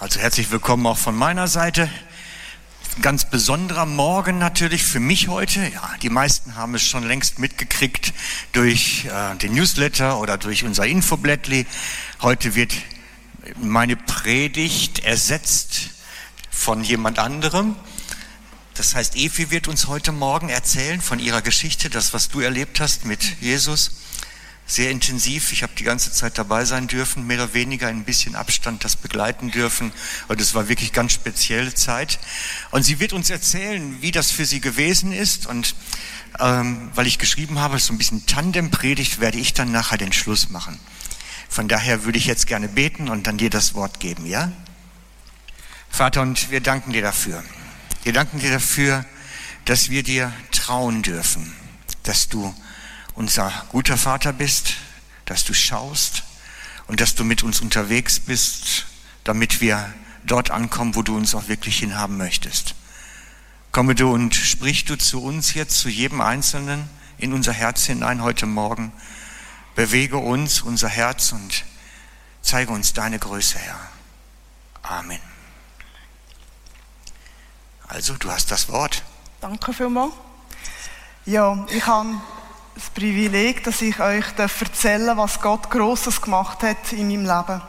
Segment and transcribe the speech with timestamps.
[0.00, 1.90] Also herzlich willkommen auch von meiner Seite.
[2.94, 5.58] Ein ganz besonderer Morgen natürlich für mich heute.
[5.58, 8.12] Ja, die meisten haben es schon längst mitgekriegt
[8.52, 11.66] durch äh, den Newsletter oder durch unser Infoblättli.
[12.22, 12.74] Heute wird
[13.60, 15.90] meine Predigt ersetzt
[16.48, 17.74] von jemand anderem.
[18.74, 22.78] Das heißt, Evi wird uns heute Morgen erzählen von ihrer Geschichte, das, was du erlebt
[22.78, 23.90] hast mit Jesus
[24.68, 25.50] sehr intensiv.
[25.52, 28.84] Ich habe die ganze Zeit dabei sein dürfen, mehr oder weniger in ein bisschen Abstand
[28.84, 29.92] das begleiten dürfen.
[30.28, 32.20] Und es war wirklich ganz spezielle Zeit.
[32.70, 35.46] Und sie wird uns erzählen, wie das für sie gewesen ist.
[35.46, 35.74] Und
[36.38, 40.50] ähm, weil ich geschrieben habe, so ein bisschen Tandem-Predigt, werde ich dann nachher den Schluss
[40.50, 40.78] machen.
[41.48, 44.52] Von daher würde ich jetzt gerne beten und dann dir das Wort geben, ja?
[45.88, 47.42] Vater, und wir danken dir dafür.
[48.04, 49.06] Wir danken dir dafür,
[49.64, 51.54] dass wir dir trauen dürfen,
[52.02, 52.54] dass du
[53.18, 54.74] unser guter Vater bist,
[55.24, 56.22] dass du schaust
[56.86, 58.86] und dass du mit uns unterwegs bist,
[59.24, 59.92] damit wir
[60.24, 62.76] dort ankommen, wo du uns auch wirklich hinhaben möchtest.
[63.72, 68.22] Komme du und sprich du zu uns jetzt, zu jedem Einzelnen in unser Herz hinein
[68.22, 68.92] heute Morgen.
[69.74, 71.64] Bewege uns, unser Herz und
[72.40, 73.80] zeige uns deine Größe, Herr.
[74.82, 75.20] Amen.
[77.88, 79.02] Also, du hast das Wort.
[79.40, 80.12] Danke vielmals.
[81.26, 82.20] Ja, ich habe
[82.78, 87.60] das Privileg, dass ich euch erzählen darf, was Gott Großes gemacht hat in meinem Leben.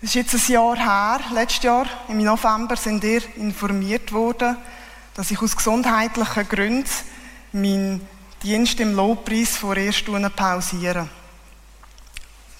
[0.00, 4.56] Es ist jetzt ein Jahr her, letztes Jahr, im November, sind ihr informiert worden,
[5.14, 6.90] dass ich aus gesundheitlichen Gründen
[7.52, 8.08] meinen
[8.40, 10.04] Dienst im Lobpreis vorerst
[10.36, 11.08] pausiere.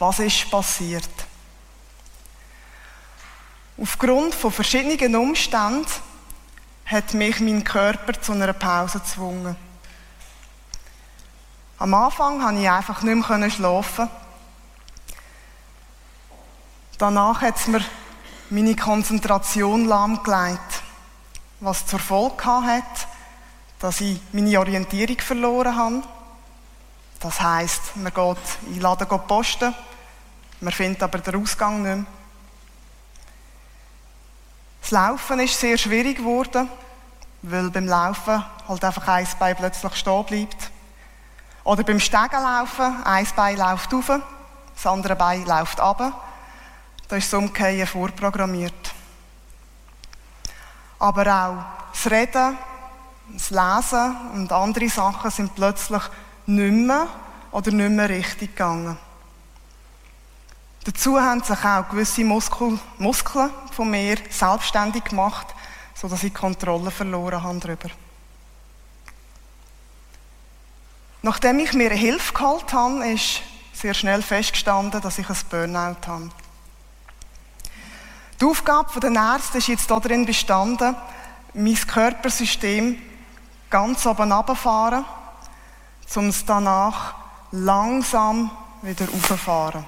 [0.00, 1.08] Was ist passiert?
[3.80, 5.86] Aufgrund von verschiedenen Umständen
[6.84, 9.69] hat mich mein Körper zu einer Pause gezwungen.
[11.80, 14.10] Am Anfang konnte ich einfach nicht mehr schlafen.
[16.98, 17.82] Danach hat es mir
[18.50, 20.82] meine Konzentration lahmgelegt,
[21.60, 22.84] was zur Folge hat,
[23.78, 26.02] dass ich meine Orientierung verloren habe.
[27.18, 29.74] Das heisst, man geht in den Laden posten,
[30.60, 32.06] man findet aber den Ausgang nicht mehr.
[34.82, 36.68] Das Laufen ist sehr schwierig geworden,
[37.40, 40.70] weil beim Laufen halt einfach ein Bein plötzlich stehen bleibt.
[41.70, 44.10] Oder beim Stegenlaufen, ein Bein läuft auf,
[44.74, 45.98] das andere Bein läuft ab.
[47.06, 48.92] Da ist das Umkehren vorprogrammiert.
[50.98, 52.58] Aber auch das Reden,
[53.32, 56.02] das Lesen und andere Sachen sind plötzlich
[56.46, 57.06] nicht mehr
[57.52, 58.98] oder nicht mehr richtig gegangen.
[60.82, 65.46] Dazu haben sich auch gewisse Muskel, Muskeln von mir selbstständig gemacht,
[65.94, 67.90] sodass ich die Kontrolle verloren habe darüber.
[71.22, 73.42] Nachdem ich mir Hilfe geholt habe, ist
[73.74, 76.30] sehr schnell festgestanden, dass ich ein Burnout habe.
[78.40, 80.96] Die Aufgabe der Ärzte ist jetzt darin bestanden,
[81.52, 82.96] mein Körpersystem
[83.68, 85.04] ganz oben runterzufahren,
[86.14, 87.14] um es danach
[87.52, 88.50] langsam
[88.82, 89.84] wieder raufzufahren.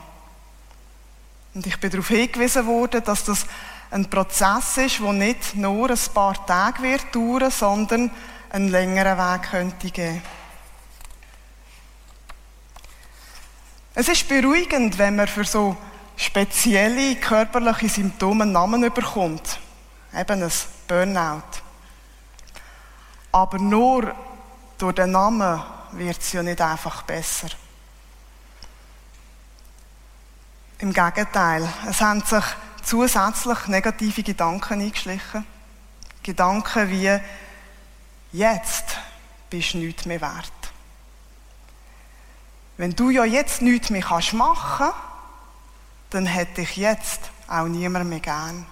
[1.54, 3.46] Und ich bin darauf hingewiesen worden, dass das
[3.90, 8.10] ein Prozess ist, der nicht nur ein paar Tage wird dauern, sondern
[8.50, 10.22] einen längeren Weg könnte geben.
[13.94, 15.76] Es ist beruhigend, wenn man für so
[16.16, 19.58] spezielle körperliche Symptome einen Namen bekommt.
[20.14, 20.52] Eben ein
[20.88, 21.42] Burnout.
[23.32, 24.14] Aber nur
[24.78, 27.48] durch den Namen wird es ja nicht einfach besser.
[30.78, 32.44] Im Gegenteil, es haben sich
[32.82, 35.46] zusätzlich negative Gedanken eingeschlichen.
[36.22, 37.20] Gedanken wie,
[38.32, 38.96] jetzt
[39.48, 40.61] bist du nichts mehr wert.
[42.82, 44.96] Wenn du ja jetzt nichts mehr machen kannst,
[46.10, 48.66] dann hätte ich jetzt auch niemand mehr gern.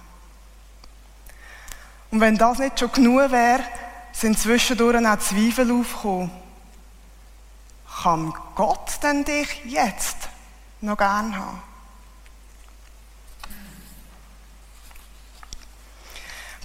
[2.11, 3.63] Und wenn das nicht schon genug wäre,
[4.11, 6.29] sind zwischendurch auch Zweifel aufgekommen.
[8.03, 10.17] Kann Gott denn dich jetzt
[10.81, 11.63] noch gern haben?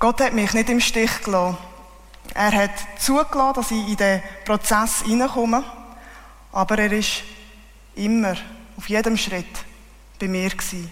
[0.00, 1.58] Gott hat mich nicht im Stich gelassen.
[2.34, 5.62] Er hat zugelassen, dass ich in den Prozess hineinkomme,
[6.50, 7.22] aber er ist
[7.96, 8.36] immer,
[8.76, 9.64] auf jedem Schritt
[10.18, 10.90] bei mir gewesen.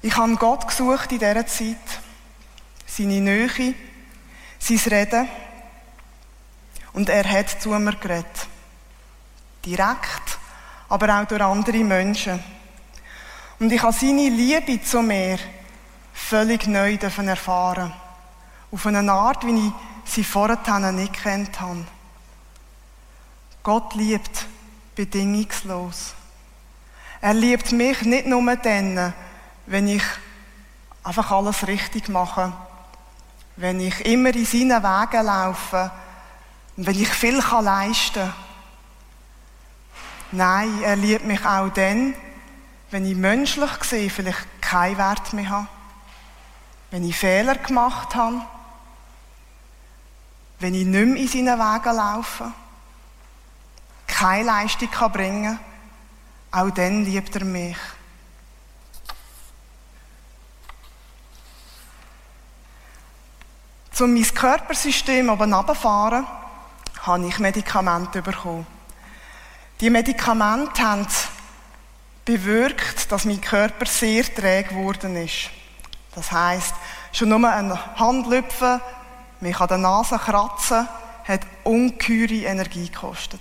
[0.00, 1.76] Ich habe Gott gesucht in dieser Zeit,
[2.86, 3.74] seine Nähe,
[4.58, 5.28] sein Reden
[6.92, 8.26] und er hat zu mir geredet.
[9.64, 10.38] Direkt,
[10.88, 12.42] aber auch durch andere Menschen.
[13.58, 15.38] Und ich habe seine Liebe zu mir
[16.12, 17.92] völlig neu erfahren
[18.70, 19.72] Auf eine Art, wie ich
[20.04, 21.84] sie vorher nicht kennt habe.
[23.62, 24.46] Gott liebt
[24.98, 26.14] bedingungslos.
[27.20, 29.14] Er liebt mich nicht nur dann,
[29.66, 30.02] wenn ich
[31.04, 32.52] einfach alles richtig mache,
[33.54, 35.92] wenn ich immer in seinen Wegen laufe
[36.76, 38.34] und wenn ich viel leisten kann.
[40.32, 42.14] Nein, er liebt mich auch dann,
[42.90, 45.68] wenn ich menschlich gesehen vielleicht keinen Wert mehr habe,
[46.90, 48.40] wenn ich Fehler gemacht habe,
[50.58, 52.52] wenn ich nicht mehr in seinen Wegen laufe,
[54.18, 55.58] keine Leistung bringen
[56.50, 57.76] kann, auch dann liebt er mich.
[64.00, 66.26] Um mein Körpersystem oben runterzufahren,
[67.02, 68.66] habe ich Medikamente bekommen.
[69.80, 71.06] Die Medikamente haben
[72.24, 75.50] bewirkt, dass mein Körper sehr träge geworden ist.
[76.14, 76.74] Das heißt,
[77.12, 78.80] schon nur ein Handlüpfen,
[79.40, 80.88] mich an der Nase kratzen,
[81.26, 83.40] hat ungeheure Energie gekostet.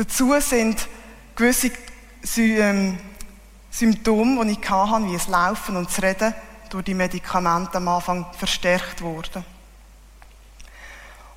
[0.00, 0.88] Dazu sind
[1.36, 1.70] gewisse
[2.38, 2.98] ähm,
[3.70, 6.34] Symptome, die ich hatte, wie das Laufen und das Reden,
[6.70, 9.44] durch die Medikamente am Anfang verstärkt worden.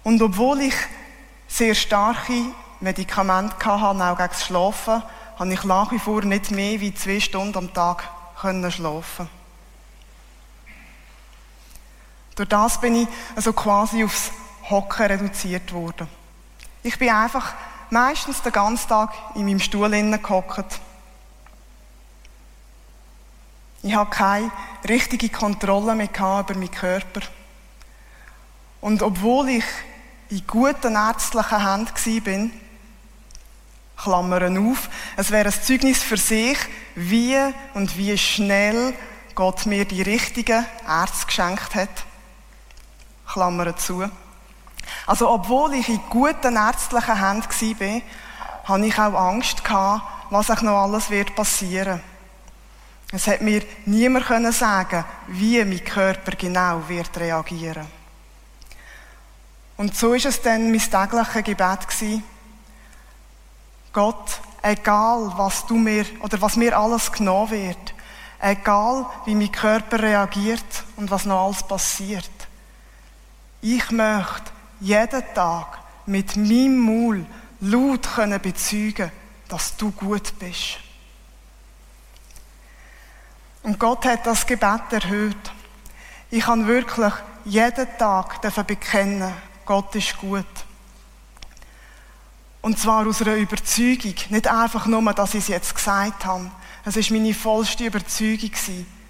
[0.04, 0.76] Und obwohl ich
[1.46, 5.04] sehr starke Medikamente hatte, auch gegen das Schlafen,
[5.38, 8.08] habe ich nach wie vor nicht mehr wie zwei Stunden am Tag
[8.40, 9.28] schlafen
[12.36, 14.32] Durch das bin ich also quasi aufs
[14.70, 16.08] Hocken reduziert worden.
[16.82, 17.54] Ich bin einfach
[17.94, 20.80] meistens den ganzen Tag in meinem Stuhl gehockt.
[23.84, 24.52] Ich hatte keine
[24.88, 27.22] richtige Kontrolle mehr über meinen Körper.
[28.82, 29.66] Und obwohl ich
[30.30, 32.60] in guten ärztlichen Händen war,
[33.96, 36.58] Klammern auf, es wäre ein Zeugnis für sich,
[36.96, 37.38] wie
[37.74, 38.94] und wie schnell
[39.36, 42.06] Gott mir die richtigen Ärzte geschenkt hat.
[43.28, 44.10] Klammern zu.
[45.06, 48.02] Also, obwohl ich in guten ärztlichen Händen war,
[48.64, 52.02] hatte ich auch Angst gehabt, was auch noch alles wird passieren.
[53.12, 57.86] Es hat mir niemand können sagen, wie mein Körper genau wird reagieren.
[59.78, 62.24] Und so ist es dann mein tägliches Gebet.
[63.92, 67.94] Gott, egal was du mir oder was mir alles genommen wird,
[68.40, 72.32] egal wie mein Körper reagiert und was noch alles passiert,
[73.62, 74.53] ich möchte
[74.84, 77.26] jeden Tag mit meinem Maul
[77.62, 79.12] laut können bezeugen,
[79.48, 80.80] dass du gut bist.
[83.64, 85.52] Und Gott hat das Gebet erhöht.
[86.30, 87.14] Ich kann wirklich
[87.46, 89.32] jeden Tag bekennen,
[89.66, 90.46] Gott ist gut.
[92.62, 94.16] Und zwar aus einer Überzeugung.
[94.30, 96.52] Nicht einfach nur, dass ich es jetzt gesagt habe.
[96.86, 98.52] Es war meine vollste Überzeugung.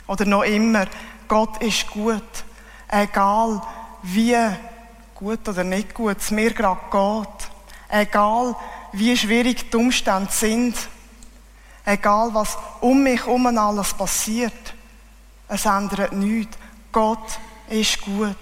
[0.07, 0.85] Oder noch immer.
[1.27, 2.23] Gott ist gut.
[2.87, 3.61] Egal
[4.03, 4.35] wie
[5.23, 7.49] gut oder nicht gut es mir gerade geht.
[7.89, 8.55] Egal
[8.91, 10.75] wie schwierig die Umstände sind.
[11.85, 14.73] Egal was um mich herum alles passiert.
[15.47, 16.57] Es ändert nichts.
[16.91, 17.39] Gott
[17.69, 18.35] ist gut.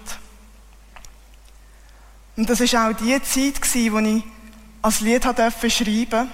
[2.36, 4.24] Und das war auch die Zeit, wo ich
[4.82, 6.30] als Lied durfte schreiben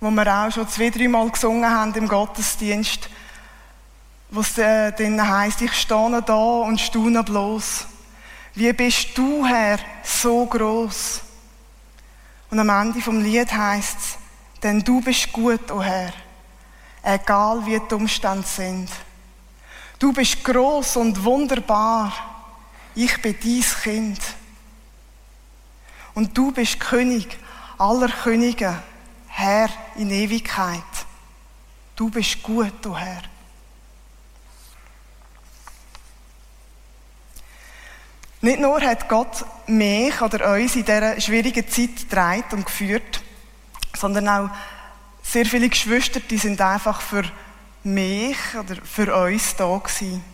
[0.00, 3.08] wo wir auch schon zwei, dreimal gesungen haben im Gottesdienst,
[4.30, 7.86] wo es äh, dann heisst, ich stehe da und staune bloß.
[8.54, 11.20] Wie bist du, Herr, so groß?
[12.50, 14.18] Und am Ende vom Lied heißt es,
[14.62, 16.12] denn du bist gut, o oh Herr,
[17.02, 18.90] egal wie die Umstände sind.
[19.98, 22.12] Du bist groß und wunderbar.
[22.94, 24.20] Ich bin dein Kind.
[26.14, 27.38] Und du bist König
[27.78, 28.82] aller Könige,
[29.28, 30.82] Herr in Ewigkeit.
[31.96, 33.22] Du bist gut, du Herr.
[38.44, 43.22] Nicht nur hat Gott mich oder uns in dieser schwierigen Zeit getragen und geführt,
[43.94, 44.50] sondern auch
[45.22, 47.22] sehr viele Geschwister, die sind einfach für
[47.84, 50.24] mich oder für uns da gewesen.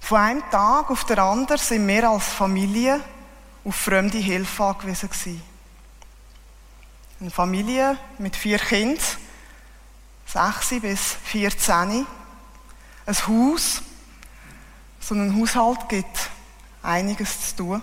[0.00, 3.00] Von einem Tag auf den anderen sind wir als Familie
[3.64, 5.42] auf fremde Hilfe angewiesen gewesen.
[7.20, 8.98] Eine Familie mit vier Kindern,
[10.26, 12.04] 6 bis 14.
[13.06, 13.80] Ein Haus,
[14.98, 16.30] so ein Haushalt gibt
[16.88, 17.82] einiges zu tun.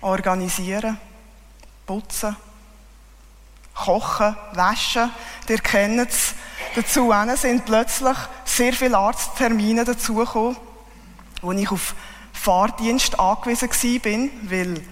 [0.00, 0.96] Organisieren,
[1.86, 2.36] putzen,
[3.74, 5.10] kochen, waschen.
[5.48, 6.34] Ihr kennt es.
[6.76, 10.56] Dazu sind plötzlich sehr viele Arzttermine dazugekommen,
[11.42, 11.94] wo ich auf
[12.32, 14.84] Fahrdienst angewiesen war, weil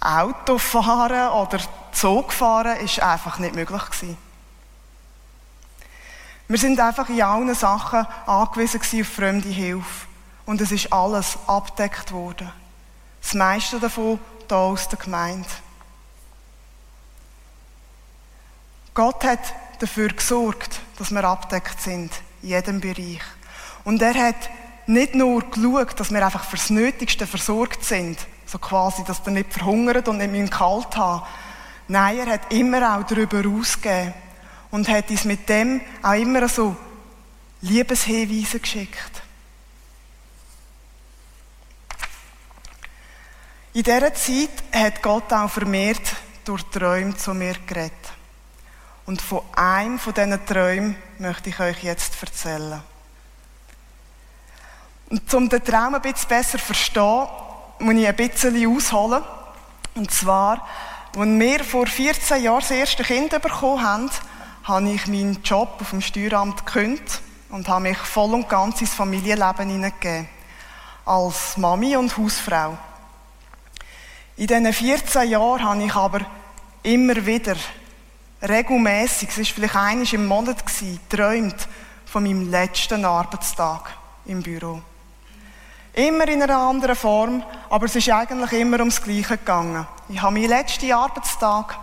[0.00, 1.60] Autofahren oder
[1.92, 4.18] Zugfahren ist einfach nicht möglich gewesen.
[6.48, 10.11] Wir sind einfach in allen Sachen angewiesen auf fremde Hilfe.
[10.46, 12.50] Und es ist alles abdeckt worden.
[13.20, 14.18] Das meiste davon
[14.48, 15.48] hier aus der Gemeinde.
[18.94, 23.22] Gott hat dafür gesorgt, dass wir abdeckt sind, in jedem Bereich.
[23.84, 24.50] Und er hat
[24.86, 29.52] nicht nur geschaut, dass wir einfach fürs Nötigste versorgt sind, so quasi, dass wir nicht
[29.52, 31.22] verhungern und nicht kalt haben
[31.88, 34.14] Nein, er hat immer auch darüber ausgegeben
[34.70, 36.76] und hat uns mit dem auch immer so
[37.60, 39.21] Liebeshinweise geschickt.
[43.74, 46.14] In dieser Zeit hat Gott auch vermehrt
[46.44, 47.92] durch Träume zu mir geredet.
[49.06, 52.82] Und von einem von diesen Träumen möchte ich euch jetzt erzählen.
[55.08, 57.26] Und um den Traum ein bisschen besser zu verstehen,
[57.78, 59.22] muss ich ein bisschen ausholen.
[59.94, 60.68] Und zwar,
[61.16, 64.10] als wir vor 14 Jahren das erste Kind bekommen haben,
[64.64, 68.92] habe ich meinen Job auf dem Steueramt gekündigt und habe mich voll und ganz ins
[68.92, 70.28] Familienleben hineingegeben.
[71.06, 72.76] Als Mami und Hausfrau.
[74.36, 76.20] In diesen 14 Jahren habe ich aber
[76.82, 77.54] immer wieder,
[78.42, 81.68] regelmäßig, es war vielleicht einmal im Monat, geträumt
[82.06, 83.90] von meinem letzten Arbeitstag
[84.24, 84.80] im Büro.
[85.92, 89.86] Immer in einer anderen Form, aber es ist eigentlich immer ums Gleiche gegangen.
[90.08, 91.78] Ich habe meinen letzten Arbeitstag.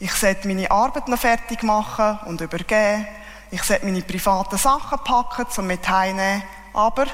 [0.00, 3.06] Ich sollte meine Arbeit noch fertig machen und übergeben.
[3.52, 6.42] Ich sollte meine privaten Sachen packen, um mit heimnehmen.
[6.74, 7.06] Aber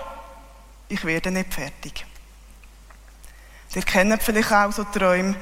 [0.89, 2.07] ich werde nicht fertig.
[3.75, 5.35] Ihr kennt vielleicht auch so Träume.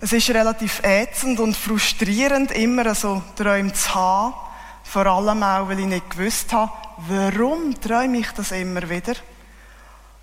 [0.00, 4.34] Es ist relativ ätzend und frustrierend, immer so Träume zu haben.
[4.82, 6.72] Vor allem auch, weil ich nicht gewusst habe,
[7.08, 9.14] warum träume ich das immer wieder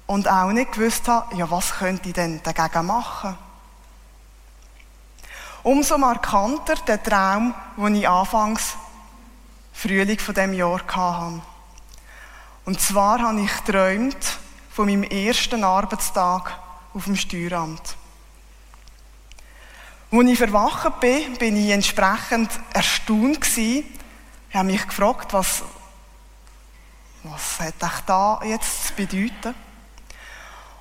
[0.08, 3.38] und auch nicht gewusst habe, ja, was könnte ich denn dagegen machen?
[5.64, 8.76] Umso markanter der Traum, den ich anfangs
[9.74, 11.42] Frühling von dem Jahr hatte.
[12.66, 14.38] Und zwar habe ich geträumt
[14.72, 16.60] von meinem ersten Arbeitstag
[16.94, 17.96] auf dem Steueramt.
[20.12, 23.86] Als ich verwacht bin, bin ich entsprechend erstaunt gewesen.
[24.50, 25.64] Ich habe mich gefragt, was,
[27.24, 29.56] was hat ich da jetzt zu bedeuten?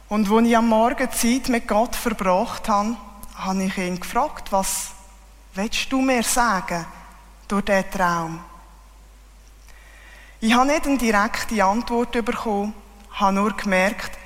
[0.09, 2.97] Und als ich am Morgen Zeit mit Gott verbracht habe,
[3.37, 4.88] habe ich ihn gefragt, was
[5.55, 6.85] willst du mir sagen
[7.47, 8.40] durch diesen Traum?
[10.40, 12.75] Ich habe nicht eine direkte Antwort bekommen,
[13.12, 14.19] habe nur gemerkt,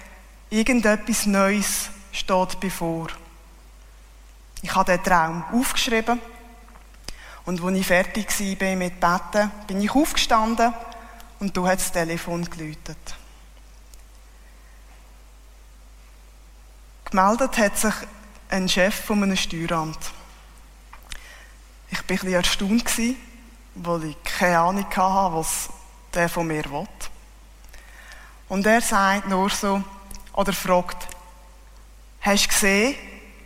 [0.50, 3.08] irgendetwas Neues steht bevor.
[4.62, 6.20] Ich habe den Traum aufgeschrieben
[7.44, 10.72] und als ich fertig war mit Betten, bin ich aufgestanden
[11.40, 13.16] und du hat das Telefon geläutet.
[17.04, 17.94] Gemeldet hat sich
[18.48, 19.98] ein Chef von einem Steueramt.
[21.90, 23.16] Ich war bisschen erstaunt,
[23.74, 25.68] weil ich keine Ahnung hatte, was
[26.14, 26.88] der von mir will.
[28.48, 29.82] Und er sagt nur so,
[30.34, 31.08] oder fragt,
[32.20, 32.94] hast du gesehen,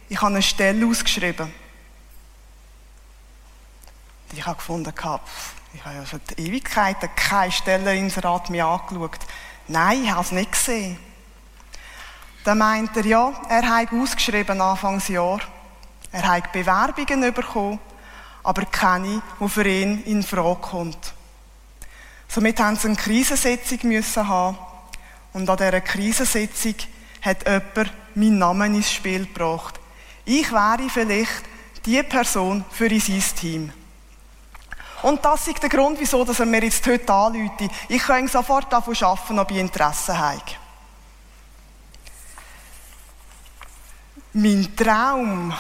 [0.09, 1.52] ich habe eine Stelle ausgeschrieben.
[4.33, 5.04] Ich habe gefunden, ich
[5.85, 9.18] habe ja die Ewigkeiten keine Stelleninserat mir angeschaut.
[9.68, 10.99] Nein, ich habe es nicht gesehen.
[12.45, 15.40] Dann meint er, ja, er hat ausgeschrieben Anfangsjahr.
[16.11, 17.78] Er hat Bewerbungen bekommen,
[18.42, 21.12] aber keine, die für ihn in Frage kommt.
[22.28, 24.57] Somit haben sie eine Krisensitzung müssen haben.
[25.38, 26.75] Und an dieser Krisensitzung
[27.23, 29.78] hat jemand meinen Namen ins Spiel gebracht.
[30.25, 31.45] Ich wäre vielleicht
[31.87, 33.73] die Person für sein Team.
[35.02, 37.71] Und das ist der Grund, wieso er mir jetzt heute anruft.
[37.88, 40.42] Ich kann sofort davon arbeiten, ob ich Interesse habe.
[44.33, 45.54] Mein Traum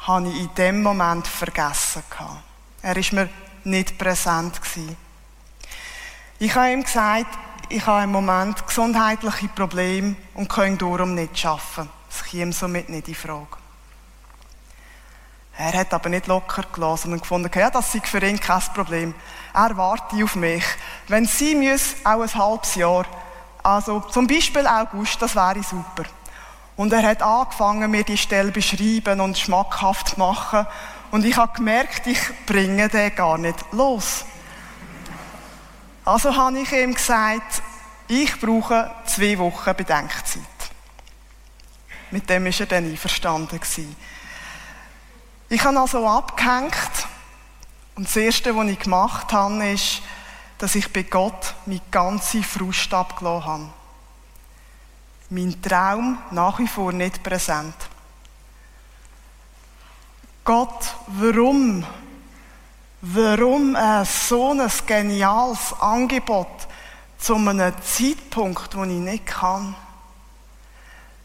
[0.00, 2.02] habe ich in dem Moment vergessen.
[2.82, 3.28] Er war mir
[3.64, 4.60] nicht präsent.
[6.38, 11.88] Ich habe ihm gesagt, ich habe im Moment gesundheitliche Probleme und kann darum nicht arbeiten.
[12.08, 13.46] Das käme somit nicht in Frage.
[15.58, 19.14] Er hat aber nicht locker gelassen und gefunden, ja, das sei für ihn kein Problem.
[19.54, 20.64] Er wartet auf mich.
[21.08, 23.06] Wenn sie muss, auch ein halbes Jahr.
[23.62, 26.04] Also zum Beispiel August, das wäre super.
[26.76, 30.66] Und er hat angefangen, mir die Stelle beschreiben und schmackhaft zu machen.
[31.10, 34.26] Und ich habe gemerkt, ich bringe den gar nicht los.
[36.06, 37.62] Also habe ich ihm gesagt,
[38.08, 40.42] ich brauche zwei Wochen Bedenkzeit.
[42.10, 43.60] Mit dem war er dann einverstanden.
[45.48, 46.72] Ich habe also abgehängt.
[47.96, 50.00] Und das Erste, was ich gemacht habe, ist,
[50.56, 53.70] dass ich bei Gott meine ganze Frust abgelassen habe
[55.30, 57.74] mein Traum nach wie vor nicht präsent.
[60.44, 61.84] Gott, warum?
[63.12, 66.48] Warum äh, so ein geniales Angebot
[67.18, 69.76] zu einem Zeitpunkt, wo ich nicht kann?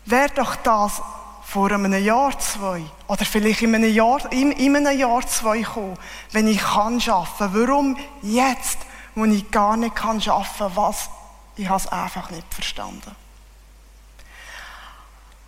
[0.05, 1.01] Wäre doch das
[1.43, 5.97] vor einem Jahr, zwei, oder vielleicht in einem Jahr, in, in einem Jahr, zwei kommen,
[6.31, 7.49] wenn ich kann arbeiten.
[7.67, 8.77] Warum jetzt,
[9.15, 10.75] wo ich gar nicht kann arbeiten?
[10.75, 11.09] Was?
[11.55, 13.15] Ich habe es einfach nicht verstanden.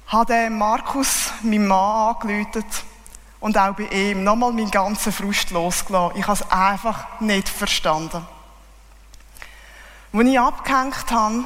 [0.07, 2.65] Habe Markus, meinem Mann, angerufen
[3.43, 6.17] und auch bei ihm nochmal meinen ganzen Frust losgelassen.
[6.17, 8.25] Ich habe es einfach nicht verstanden.
[10.13, 11.43] Als ich abgehängt habe,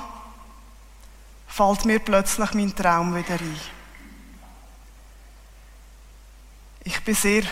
[1.47, 3.59] fällt mir plötzlich mein Traum wieder ein.
[6.83, 7.43] Ich war sehr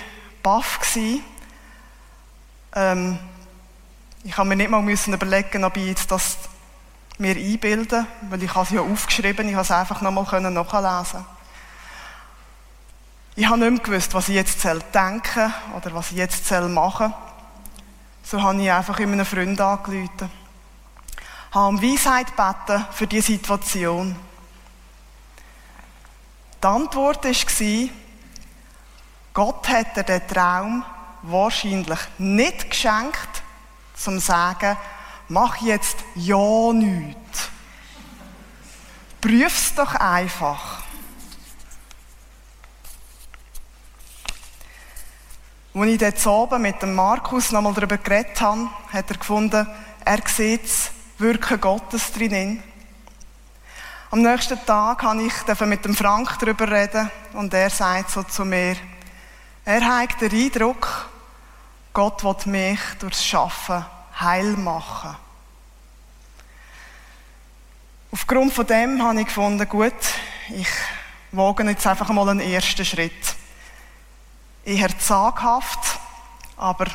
[0.44, 0.80] baff.
[2.76, 3.18] Ähm,
[4.24, 6.38] ich habe mir nicht mal müssen überlegen, ob ich jetzt das
[7.18, 11.26] mir einbilden, weil ich es ja aufgeschrieben, ich habe es einfach nochmal nachlesen.
[13.38, 17.14] Ich habe nicht mehr gewusst, was ich jetzt denken oder was ich jetzt machen
[18.24, 18.40] soll.
[18.40, 20.32] So habe ich einfach in meinen Freund angerufen.
[21.50, 24.16] Ich habe um Weisheit gebeten für diese Situation.
[26.64, 27.90] Die Antwort war,
[29.34, 30.86] Gott hat dir den Traum
[31.24, 33.44] wahrscheinlich nicht geschenkt,
[33.96, 34.78] zum zu sagen,
[35.28, 37.50] mach jetzt ja nichts.
[39.20, 40.75] Prüf's doch einfach.
[45.78, 49.68] Als ich dort oben mit dem Markus nochmal darüber geredet habe, hat er gefunden,
[50.06, 52.64] er sieht das Wirken Gottes drinnen.
[54.10, 58.46] Am nächsten Tag habe ich mit dem Frank darüber reden und er sagt so zu
[58.46, 58.78] mir,
[59.66, 61.10] er hat den Eindruck,
[61.92, 63.86] Gott will mich durchs Schaffen
[64.18, 65.18] heil machen.
[68.14, 69.94] Aufgrund von dem habe ich gefunden, gut,
[70.52, 70.70] ich
[71.34, 73.36] wage jetzt einfach mal einen ersten Schritt.
[74.66, 76.00] Eher zaghaft,
[76.58, 76.88] aber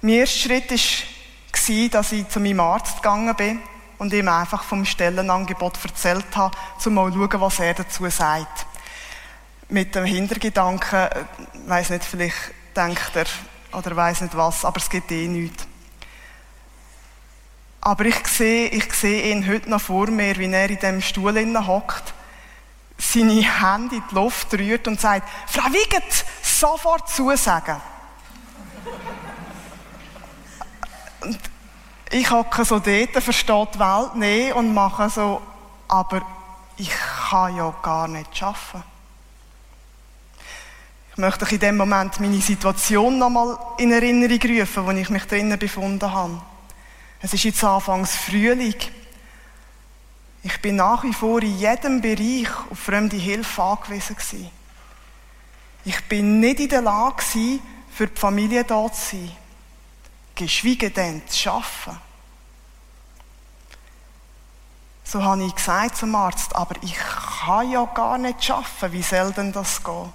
[0.00, 3.60] mein erster Schritt war, dass ich zu meinem Arzt gegangen bin
[3.98, 8.66] und ihm einfach vom Stellenangebot erzählt habe, um mal zu schauen, was er dazu sagt
[9.72, 11.24] mit dem Hintergedanken, äh,
[11.66, 12.36] weiß nicht, vielleicht
[12.76, 13.26] denkt er
[13.72, 15.66] oder weiß nicht was, aber es geht eh nichts.
[17.80, 21.34] Aber ich sehe, ich sehe ihn heute noch vor mir, wie er in dem Stuhl
[21.66, 22.14] hockt,
[23.02, 27.80] seine Hände in die Luft rührt und sagt, Frau Wiegert, sofort zusagen.
[31.22, 31.38] und
[32.10, 35.40] ich hocke so dort, versteht die Welt nicht und mache so,
[35.88, 36.22] aber
[36.76, 36.90] ich
[37.30, 38.84] kann ja gar nicht arbeiten.
[41.12, 45.24] Ich möchte euch in dem Moment meine Situation nochmal in Erinnerung rufen, wo ich mich
[45.24, 46.40] drinnen befunden habe.
[47.20, 48.74] Es ist jetzt Anfangs Frühling.
[50.42, 54.50] Ich bin nach wie vor in jedem Bereich auf fremde Hilfe angewiesen gewesen.
[55.84, 57.22] Ich bin nicht in der Lage
[57.90, 59.36] für die Familie da zu sein.
[60.34, 62.00] Geschwiege denn zu arbeiten.
[65.04, 68.92] So habe ich gesagt zum Arzt, aber ich kann ja gar nicht arbeiten.
[68.92, 70.12] Wie soll denn das gehen?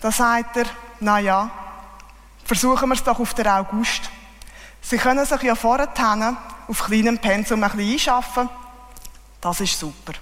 [0.00, 0.66] Da sagt er,
[1.00, 1.50] na ja,
[2.44, 4.08] versuchen wir es doch auf den August.
[4.80, 5.92] Sie können sich ja vorher
[6.68, 8.48] auf kleinem Pensum ein bisschen einschaffen.
[9.40, 10.12] Das ist super.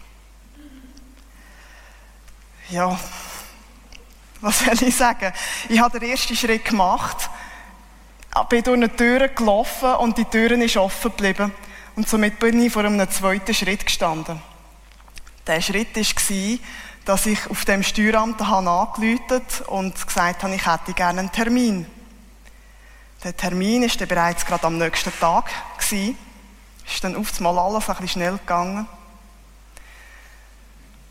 [2.70, 2.98] Ja,
[4.40, 5.32] was soll ich sagen?
[5.68, 7.30] Ich habe den ersten Schritt gemacht,
[8.48, 11.52] bin durch eine Tür gelaufen und die Tür ist offen geblieben.
[11.94, 14.40] Und somit bin ich vor einem zweiten Schritt gestanden.
[15.46, 16.58] Der Schritt war,
[17.04, 21.86] dass ich auf dem Steueramt angerufen und gesagt habe, ich hätte gerne einen Termin.
[23.24, 26.18] Der Termin dann bereits gerade am nächsten Tag gewesen.
[26.86, 28.86] Ist dann auf einmal alles ein bisschen schnell gegangen.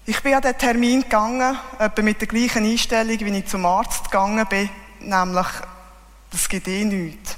[0.07, 4.05] Ich bin an den Termin gegangen, etwa mit der gleichen Einstellung, wie ich zum Arzt
[4.05, 5.47] gegangen bin, nämlich,
[6.29, 7.37] das geht eh nichts.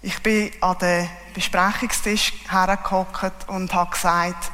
[0.00, 4.50] Ich bin an den Besprechungstisch hergehockt und habe gesagt,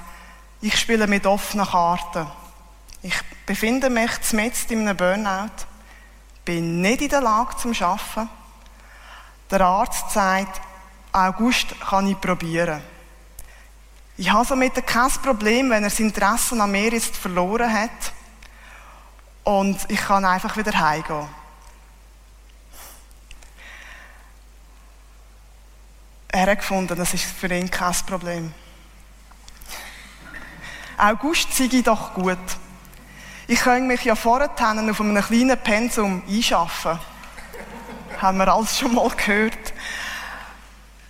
[0.60, 2.26] ich spiele mit offenen Karten.
[3.02, 5.66] Ich befinde mich mitten in einem Burnout,
[6.44, 8.28] bin nicht in der Lage zum Arbeiten.
[9.50, 10.60] Der Arzt sagt,
[11.12, 12.80] August kann ich probieren.
[14.16, 18.12] Ich habe somit kein Problem, wenn er das Interesse an mir jetzt verloren hat
[19.44, 21.26] und ich kann einfach wieder heimgehen.
[26.28, 28.54] Er hat gefunden, das ist für ihn kein Problem.
[30.96, 32.38] August sei ich doch gut.
[33.48, 37.00] Ich könnte mich ja vorher auf einem kleinen Pensum einschaffen.
[38.20, 39.72] Haben wir alles schon mal gehört.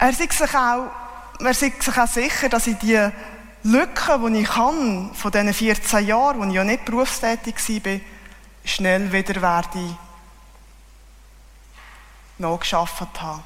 [0.03, 0.91] Er sagt sich auch,
[1.41, 3.11] er sagt sich auch sicher, dass ich die
[3.65, 8.01] Lücke, die ich kann, von diesen 14 Jahren, wo ich ja nicht berufstätig war,
[8.65, 9.97] schnell wieder werde
[12.39, 13.45] nachgeschafft haben.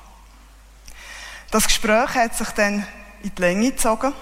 [1.51, 2.87] Das Gespräch hat sich dann
[3.25, 4.13] in die Länge gezogen.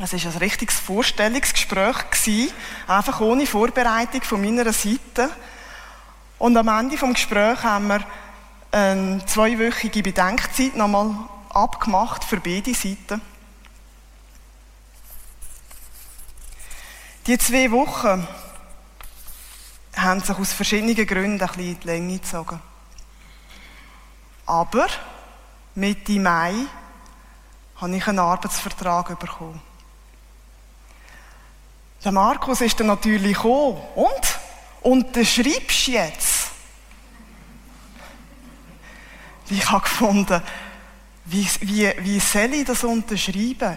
[0.00, 2.52] Es war ein richtiges Vorstellungsgespräch,
[2.86, 5.28] einfach ohne Vorbereitung von meiner Seite.
[6.38, 8.04] Und am Ende des Gesprächs haben wir
[8.70, 11.16] eine zweiwöchige Bedenkzeit nochmal
[11.54, 13.20] abgemacht für beide Seiten.
[17.26, 18.26] Die zwei Wochen
[19.96, 22.60] haben sich aus verschiedenen Gründen ein bisschen in die Länge gezogen.
[24.46, 24.86] Aber
[25.74, 26.54] Mitte Mai
[27.76, 29.60] habe ich einen Arbeitsvertrag bekommen.
[32.04, 33.82] Der Markus ist dann natürlich gekommen.
[33.94, 34.38] Und?
[34.80, 36.50] Unterschreibst du jetzt?
[39.50, 40.42] Ich habe gefunden,
[41.30, 43.76] wie, wie, wie soll ich das unterschreiben?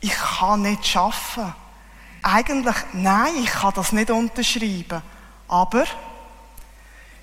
[0.00, 1.54] Ich kann nicht arbeiten.
[2.22, 5.00] Eigentlich, nein, ich kann das nicht unterschreiben.
[5.46, 5.84] Aber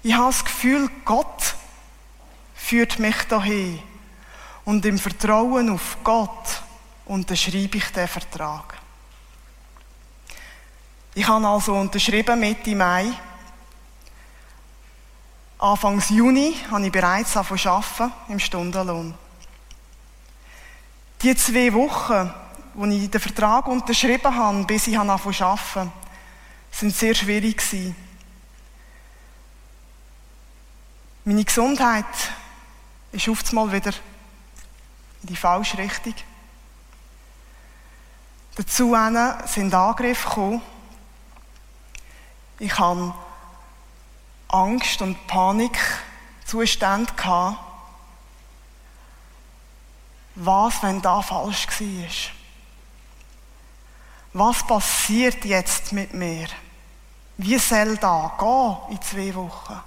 [0.02, 1.56] ich habe das Gefühl, Gott
[2.56, 3.80] führt mich dahin.
[4.64, 6.62] Und im Vertrauen auf Gott
[7.06, 8.78] unterschreibe ich den Vertrag.
[11.16, 13.12] Ich habe also unterschrieben Mitte Mai.
[15.60, 19.14] Anfangs Juni habe ich bereits angefangen im Stundenlohn.
[21.24, 22.34] Die zwei Wochen,
[22.74, 25.92] wo ich den Vertrag unterschrieben habe, bis ich angefangen zu arbeiten,
[26.70, 27.64] sind sehr schwierig.
[31.24, 32.06] Meine Gesundheit
[33.14, 33.94] ist oft mal wieder
[35.22, 36.16] in die falsche Richtung.
[38.56, 38.94] Dazu
[39.46, 40.62] sind Angriffe gekommen.
[42.60, 43.14] Ich hatte
[44.50, 47.14] Angst und Panikzustände.
[50.36, 52.10] Was, wenn da falsch war?
[54.34, 56.48] Was passiert jetzt mit mir?
[57.38, 59.80] Wie soll da gehen in zwei Wochen?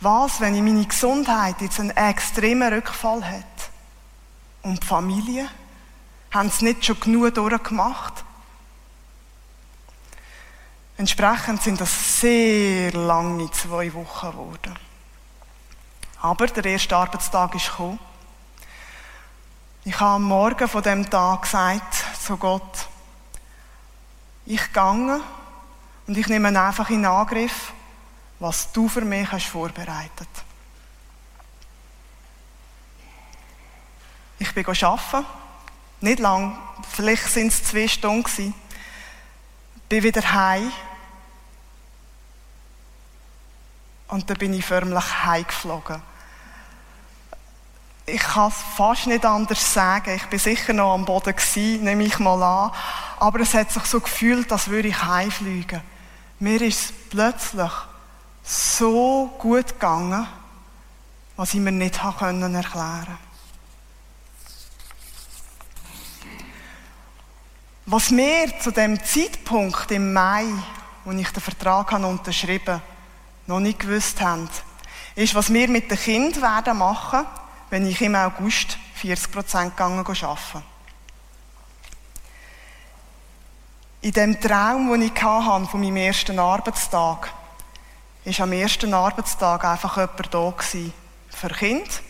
[0.00, 3.70] Was, wenn ich meine Gesundheit jetzt einen extremen Rückfall hat?
[4.62, 5.48] Und die Familie?
[6.32, 8.24] Haben sie nicht schon genug durchgemacht?
[10.96, 14.78] Entsprechend sind das sehr lange zwei Wochen geworden.
[16.20, 17.98] Aber der erste Arbeitstag ist gekommen.
[19.84, 22.86] Ich habe am Morgen von dem Tag gesagt zu Gott,
[24.46, 25.20] ich gehe
[26.06, 27.72] und ich nehme einfach in Angriff,
[28.38, 30.28] was du für mich hast vorbereitet.
[34.38, 35.26] Ich bin arbeiten,
[36.00, 36.56] nicht lang,
[36.88, 38.54] vielleicht sind es zwei Stunden gewesen.
[39.88, 40.72] Bin wieder heim
[44.06, 46.11] und dann bin ich förmlich heimgeflogen.
[48.04, 50.16] Ich kann es fast nicht anders sagen.
[50.16, 52.72] Ich bin sicher noch am Boden gewesen, nehme ich mal an.
[53.20, 55.80] Aber es hat sich so gefühlt, als würde ich heimfliegen.
[56.40, 57.70] Mir ist es plötzlich
[58.42, 60.26] so gut gegangen,
[61.36, 63.18] was ich mir nicht erklären konnte.
[67.86, 70.46] Was wir zu dem Zeitpunkt im Mai,
[71.04, 72.82] wo ich den Vertrag unterschrieben habe,
[73.46, 74.48] noch nicht gewusst haben,
[75.14, 77.26] ist, was wir mit den Kindern werden machen,
[77.72, 80.62] wenn ich im August 40 Prozent gegangen arbeiten.
[84.02, 87.32] In dem Traum, den ich hatte von meinem ersten Arbeitstag,
[88.26, 90.92] ist am ersten Arbeitstag einfach jemand da gewesen
[91.30, 92.02] für Kind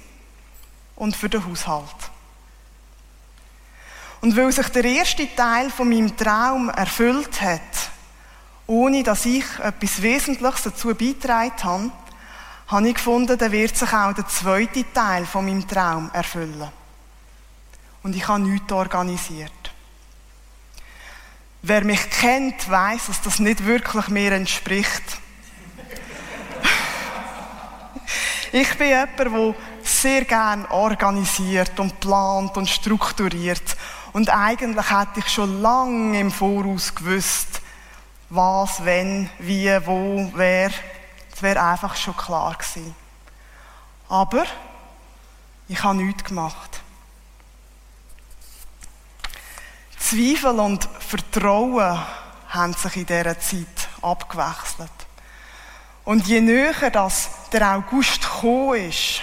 [0.96, 2.11] und für den Haushalt.
[4.20, 7.61] Und weil sich der erste Teil von meinem Traum erfüllt hat,
[8.66, 11.92] ohne dass ich etwas Wesentliches dazu beitragen habe,
[12.72, 16.70] habe ich gefunden, dann wird sich auch der zweite Teil von meinem Traum erfüllen.
[18.02, 19.52] Und ich habe nichts organisiert.
[21.61, 25.02] Wer mich kennt, weiß, dass das nicht wirklich mir entspricht.
[28.52, 33.76] ich bin jemand, der sehr gern organisiert und plant und strukturiert.
[34.12, 37.61] Und eigentlich hätte ich schon lange im Voraus gewusst,
[38.30, 40.70] was, wenn, wie, wo, wer.
[41.32, 42.94] Das wäre einfach schon klar gewesen.
[44.08, 44.44] Aber
[45.68, 46.80] ich habe nichts gemacht.
[49.98, 52.00] Zweifel und Vertrauen
[52.48, 54.90] haben sich in dieser Zeit abgewechselt.
[56.04, 59.22] Und je näher das der August gekommen ist,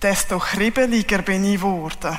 [0.00, 2.16] desto kribbeliger bin ich geworden.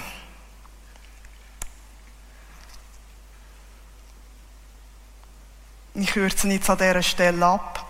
[5.93, 7.87] Ich kürze jetzt an dieser Stelle ab.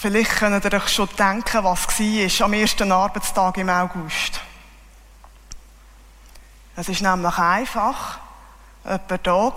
[0.00, 4.40] Vielleicht könnt ihr euch schon denken, was war am ersten Arbeitstag im August.
[6.76, 8.20] Es ist nämlich einfach
[8.84, 9.52] jemand da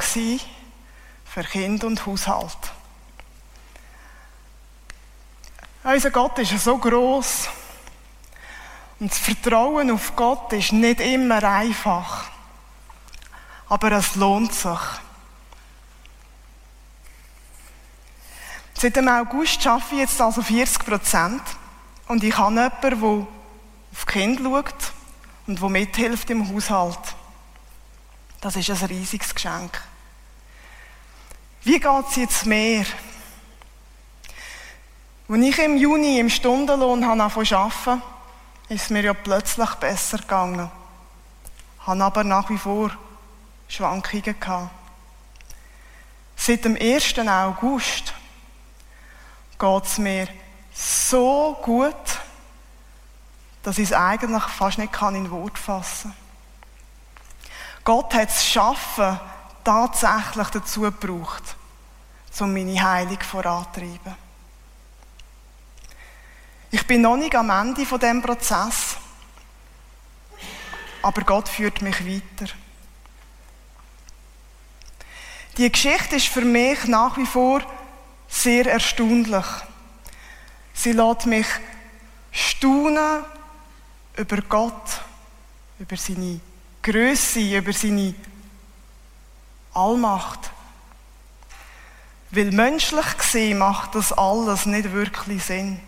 [1.26, 2.58] für Kind und Haushalt.
[5.84, 7.48] Unser Gott ist so groß
[9.00, 12.26] und das Vertrauen auf Gott ist nicht immer einfach.
[13.70, 14.80] aber es lohnt sich.
[18.82, 21.44] Seit dem August arbeite ich jetzt also 40 Prozent
[22.08, 23.28] und ich habe jemanden, der
[23.92, 24.92] auf die Kinder schaut
[25.46, 26.98] und der mithilft im Haushalt.
[28.42, 29.80] Das ist ein riesiges Geschenk.
[31.64, 32.84] Wie geht es jetzt mehr?
[35.30, 38.02] Als ich im Juni im Stundenlohn angefangen zu arbeiten,
[38.68, 40.72] ist es mir ja plötzlich besser gegangen.
[41.82, 42.90] Ich habe aber nach wie vor
[43.68, 44.72] Schwankungen.
[46.36, 47.20] Seit dem 1.
[47.20, 48.16] August
[49.62, 50.28] geht es mir
[50.74, 51.94] so gut,
[53.62, 56.22] dass ich es eigentlich fast nicht kann in Wort fassen kann.
[57.84, 59.20] Gott hat das Schaffen
[59.64, 61.56] tatsächlich dazu gebraucht,
[62.40, 64.16] um meine Heilung voranzutreiben.
[66.72, 68.96] Ich bin noch nicht am Ende von dem Prozess,
[71.04, 72.52] aber Gott führt mich weiter.
[75.58, 77.62] Die Geschichte ist für mich nach wie vor
[78.32, 79.46] sehr erstaunlich.
[80.74, 81.48] Sie lässt mich
[82.32, 83.24] staunen
[84.16, 85.02] über Gott,
[85.78, 86.40] über seine
[86.82, 88.16] Größe, über seine
[89.74, 90.50] Allmacht.
[92.32, 95.80] Weil menschlich gesehen macht das alles nicht wirklich Sinn.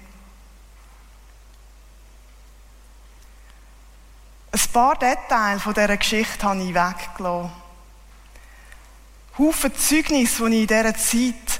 [4.51, 7.51] Ein paar Details von dieser Geschichte habe ich weggelassen.
[9.37, 11.52] Haufen Zeugnisse, die ich in dieser Zeit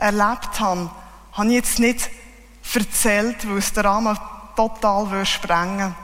[0.00, 0.90] erlebt habe,
[1.32, 2.10] habe ich jetzt nicht
[2.74, 4.18] erzählt, weil es den Rahmen
[4.56, 5.94] total sprengen würde.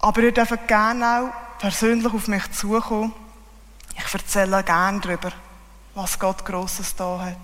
[0.00, 3.14] Aber ihr dürft gerne auch persönlich auf mich zukommen.
[3.96, 5.32] Ich erzähle gerne darüber,
[5.94, 7.36] was Gott Grosses da hat.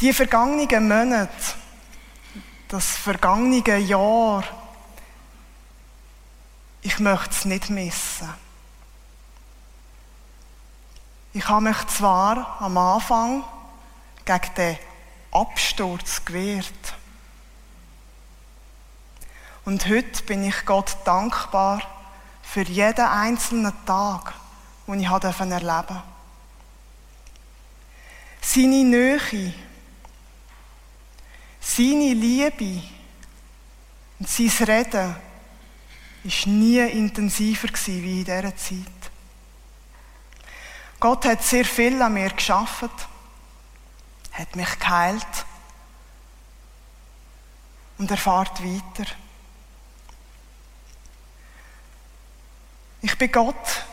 [0.00, 1.30] Die vergangenen Monate,
[2.68, 4.44] das vergangene Jahr,
[6.82, 8.43] ich möchte es nicht missen.
[11.36, 13.42] Ich habe mich zwar am Anfang
[14.24, 14.78] gegen den
[15.32, 16.94] Absturz gewehrt.
[19.64, 21.82] Und heute bin ich Gott dankbar
[22.40, 24.32] für jeden einzelnen Tag,
[24.86, 26.02] den ich erleben durfte.
[28.40, 29.54] Seine Nähe,
[31.58, 32.80] seine Liebe
[34.20, 35.16] und sein Reden
[36.22, 38.93] war nie intensiver wie in dieser Zeit.
[41.04, 42.88] Gott hat sehr viel an mir geschafft,
[44.32, 45.44] hat mich geheilt
[47.98, 49.10] und er fährt weiter.
[53.02, 53.84] Ich bin Gott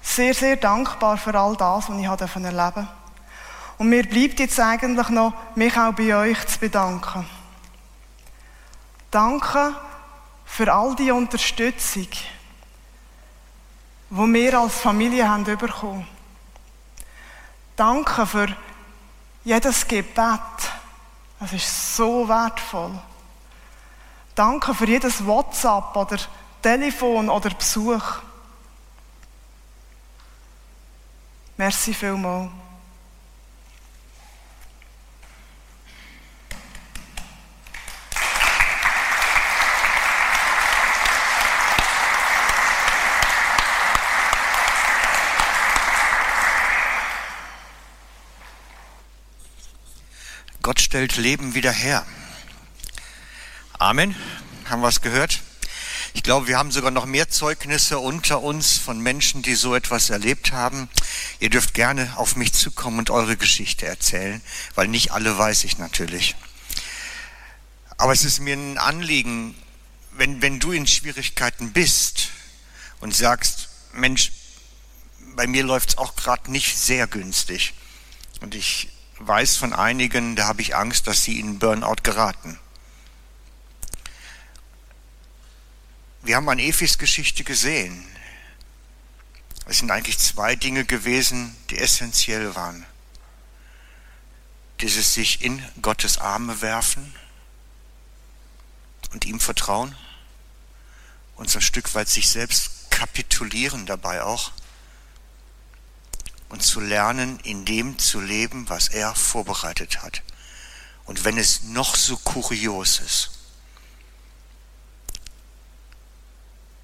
[0.00, 2.88] sehr, sehr dankbar für all das, was ich erleben durfte.
[3.78, 7.28] Und mir bleibt jetzt eigentlich noch, mich auch bei euch zu bedanken.
[9.10, 9.74] Danke
[10.44, 12.06] für all die Unterstützung,
[14.10, 16.19] die wir als Familie haben bekommen.
[17.80, 18.54] Danke für
[19.42, 20.14] jedes Gebet.
[21.38, 22.92] Das ist so wertvoll.
[24.34, 26.18] Danke für jedes WhatsApp oder
[26.60, 28.04] Telefon oder Besuch.
[31.56, 32.50] Merci vielmals.
[50.70, 52.04] Gott stellt Leben wieder her.
[53.78, 54.16] Amen.
[54.68, 55.40] Haben wir es gehört?
[56.14, 60.10] Ich glaube, wir haben sogar noch mehr Zeugnisse unter uns von Menschen, die so etwas
[60.10, 60.88] erlebt haben.
[61.38, 64.42] Ihr dürft gerne auf mich zukommen und eure Geschichte erzählen,
[64.74, 66.34] weil nicht alle weiß ich natürlich.
[67.96, 69.54] Aber es ist mir ein Anliegen,
[70.10, 72.30] wenn, wenn du in Schwierigkeiten bist
[72.98, 74.32] und sagst, Mensch,
[75.36, 77.74] bei mir läuft es auch gerade nicht sehr günstig
[78.40, 78.88] und ich
[79.20, 82.58] weiß von einigen, da habe ich Angst, dass sie in Burnout geraten.
[86.22, 88.04] Wir haben an Efis Geschichte gesehen.
[89.66, 92.84] Es sind eigentlich zwei Dinge gewesen, die essentiell waren.
[94.80, 97.14] Dieses sich in Gottes Arme werfen
[99.12, 99.94] und ihm vertrauen
[101.36, 104.52] und so ein Stück weit sich selbst kapitulieren dabei auch
[106.50, 110.22] und zu lernen, in dem zu leben, was er vorbereitet hat.
[111.06, 113.30] Und wenn es noch so kurios ist.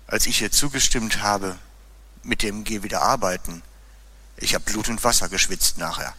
[0.06, 1.58] Als ich hier zugestimmt habe,
[2.22, 3.62] mit dem Geh wieder arbeiten,
[4.36, 6.14] ich habe Blut und Wasser geschwitzt nachher.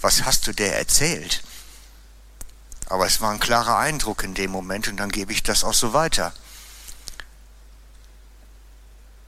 [0.00, 1.42] Was hast du der erzählt?
[2.86, 5.74] Aber es war ein klarer Eindruck in dem Moment und dann gebe ich das auch
[5.74, 6.32] so weiter.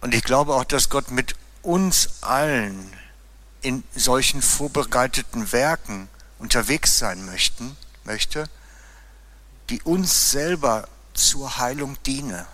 [0.00, 2.90] Und ich glaube auch, dass Gott mit uns allen
[3.62, 8.48] in solchen vorbereiteten Werken unterwegs sein möchten, möchte,
[9.68, 12.46] die uns selber zur Heilung dienen.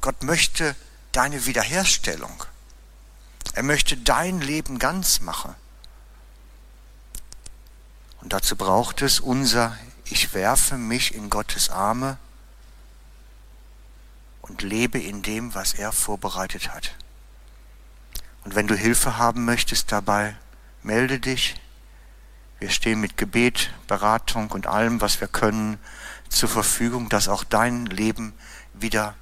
[0.00, 0.76] Gott möchte
[1.12, 2.44] deine Wiederherstellung.
[3.54, 5.54] Er möchte dein Leben ganz machen.
[8.20, 12.18] Und dazu braucht es unser, ich werfe mich in Gottes Arme
[14.42, 16.92] und lebe in dem, was er vorbereitet hat.
[18.44, 20.36] Und wenn du Hilfe haben möchtest dabei,
[20.82, 21.56] melde dich.
[22.58, 25.78] Wir stehen mit Gebet, Beratung und allem, was wir können,
[26.28, 28.34] zur Verfügung, dass auch dein Leben
[28.74, 29.14] wieder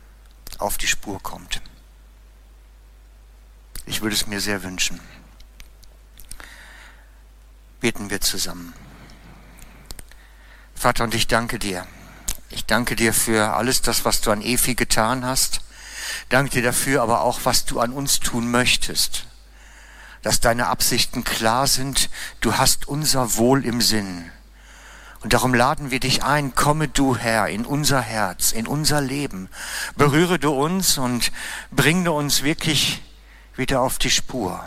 [0.59, 1.63] auf die Spur kommt.
[3.87, 5.01] Ich würde es mir sehr wünschen.
[7.81, 8.75] Beten wir zusammen.
[10.75, 11.87] Vater, und ich danke dir.
[12.51, 15.61] Ich danke dir für alles das, was du an Efi getan hast.
[16.29, 19.25] Danke dir dafür, aber auch, was du an uns tun möchtest.
[20.23, 22.11] Dass deine Absichten klar sind.
[22.41, 24.31] Du hast unser Wohl im Sinn.
[25.21, 29.49] Und darum laden wir dich ein, komme du Herr in unser Herz, in unser Leben.
[29.97, 31.33] Berühre du uns und
[31.73, 33.03] bringe uns wirklich
[33.57, 34.65] wieder auf die Spur.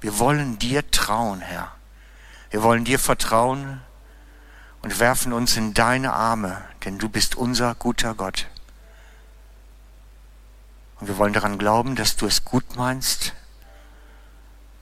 [0.00, 1.72] Wir wollen dir trauen, Herr.
[2.50, 3.82] Wir wollen dir vertrauen
[4.80, 8.46] und werfen uns in deine Arme, denn du bist unser guter Gott.
[11.00, 13.32] Und wir wollen daran glauben, dass du es gut meinst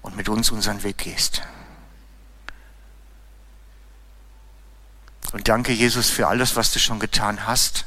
[0.02, 1.42] und mit uns unseren Weg gehst.
[5.32, 7.84] Und danke, Jesus, für alles, was du schon getan hast.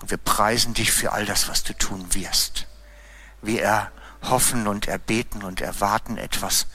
[0.00, 2.66] Und wir preisen dich für all das, was du tun wirst.
[3.40, 6.66] Wir erhoffen und erbeten und erwarten etwas,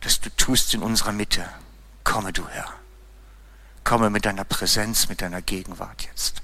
[0.00, 1.48] das du tust in unserer Mitte.
[2.04, 2.72] Komme du, Herr.
[3.84, 6.42] Komme mit deiner Präsenz, mit deiner Gegenwart jetzt.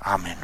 [0.00, 0.38] Amen.